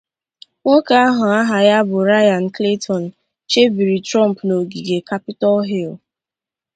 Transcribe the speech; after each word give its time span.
Nwoke 0.61 0.93
ahụ 1.05 1.23
aha 1.39 1.57
ya 1.69 1.77
bụ 1.89 1.97
Ryan 2.09 2.45
Clayton 2.55 3.03
chebiri 3.49 3.97
Trump 4.07 4.37
n’ogige 4.47 4.97
Capitol 5.09 5.57
Hill 5.69 5.91